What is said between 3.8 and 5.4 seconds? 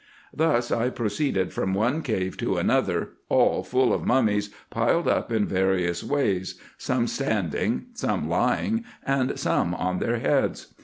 of mummies piled up